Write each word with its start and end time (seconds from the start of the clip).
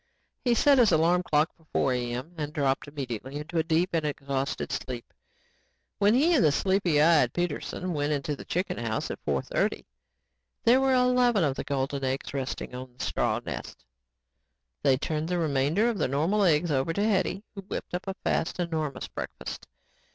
He 0.43 0.55
set 0.55 0.79
his 0.79 0.91
alarm 0.91 1.21
clock 1.21 1.51
for 1.55 1.91
4:00 1.93 2.09
a.m. 2.09 2.33
and 2.35 2.51
dropped 2.51 2.87
immediately 2.87 3.35
into 3.35 3.59
a 3.59 3.63
deep 3.63 3.91
and 3.93 4.03
exhausted 4.03 4.71
sleep. 4.71 5.13
When 5.99 6.15
he 6.15 6.33
and 6.33 6.43
the 6.43 6.51
sleepy 6.51 6.99
eyed 6.99 7.33
Peterson 7.33 7.93
went 7.93 8.11
into 8.11 8.35
the 8.35 8.43
chicken 8.43 8.79
house 8.79 9.11
at 9.11 9.23
4:30, 9.23 9.85
there 10.63 10.81
were 10.81 10.95
eleven 10.95 11.43
of 11.43 11.55
the 11.55 11.63
golden 11.63 12.03
eggs 12.03 12.33
resting 12.33 12.73
on 12.73 12.95
the 12.97 13.05
straw 13.05 13.41
nests. 13.45 13.85
They 14.81 14.97
turned 14.97 15.27
the 15.29 15.37
remainder 15.37 15.87
of 15.87 15.99
the 15.99 16.07
normal 16.07 16.45
eggs 16.45 16.71
over 16.71 16.93
to 16.93 17.03
Hetty 17.07 17.43
who 17.53 17.61
whipped 17.61 17.93
up 17.93 18.07
a 18.07 18.15
fast 18.15 18.57
and 18.57 18.69
enormous 18.73 19.07
breakfast. 19.07 19.67